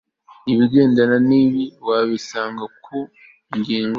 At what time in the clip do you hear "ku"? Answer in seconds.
2.83-2.97